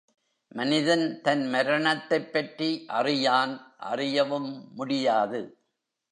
மனிதன் 0.49 1.21
தன் 1.21 1.49
மரணத்தைப் 1.49 2.33
பற்றி 2.33 2.83
அறியான் 2.87 3.75
அறியவும் 3.77 4.71
முடியாது. 4.75 5.57